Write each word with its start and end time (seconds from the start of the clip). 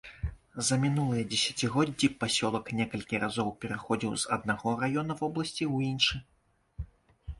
За 0.67 0.75
мінулыя 0.83 1.25
дзесяцігоддзі 1.33 2.07
пасёлак 2.23 2.71
некалькі 2.81 3.21
разоў 3.25 3.53
пераходзіў 3.67 4.17
з 4.25 4.35
аднаго 4.39 4.69
раёна 4.83 5.13
вобласці 5.23 5.63
ў 5.75 5.93
іншы. 5.93 6.15